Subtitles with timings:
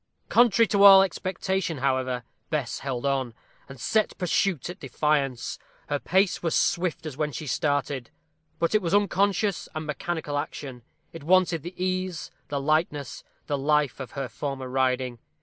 [0.29, 3.35] Contrary to all expectation, however, Bess held on,
[3.69, 5.59] and set pursuit at defiance.
[5.89, 8.09] Her pace was swift as when she started.
[8.57, 10.81] But it was unconscious and mechanical action.
[11.13, 15.19] It wanted the ease, the lightness, the life of her former riding.